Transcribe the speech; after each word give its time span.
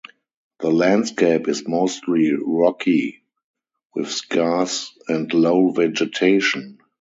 The 0.61 0.71
landscape 0.71 1.47
is 1.47 1.67
mostly 1.67 2.33
rocky, 2.35 3.21
with 3.93 4.09
scarce 4.09 4.97
and 5.07 5.31
low 5.31 5.69
vegetation. 5.69 6.79